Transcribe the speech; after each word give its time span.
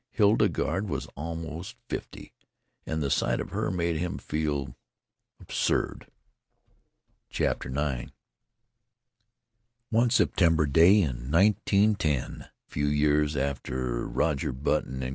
Hildegarde 0.09 0.87
was 0.89 1.05
almost 1.15 1.75
fifty, 1.87 2.33
and 2.87 3.03
the 3.03 3.11
sight 3.11 3.39
of 3.39 3.51
her 3.51 3.69
made 3.69 3.97
him 3.97 4.17
feel 4.17 4.75
absurd.... 5.39 6.07
IX 7.29 8.11
One 9.91 10.09
September 10.09 10.65
day 10.65 10.95
in 11.03 11.29
1910 11.29 12.41
a 12.41 12.49
few 12.67 12.87
years 12.87 13.37
after 13.37 14.07
Roger 14.07 14.51
Button 14.51 15.01
& 15.01 15.01
Co. 15.01 15.09